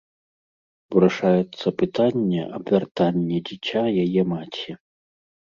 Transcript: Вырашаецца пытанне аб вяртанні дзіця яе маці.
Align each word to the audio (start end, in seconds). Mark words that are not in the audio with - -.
Вырашаецца 0.93 1.67
пытанне 1.81 2.41
аб 2.59 2.63
вяртанні 2.73 3.37
дзіця 3.51 3.83
яе 4.07 4.21
маці. 4.35 4.71